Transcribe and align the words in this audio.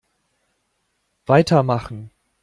Weitermachen! 1.27 2.09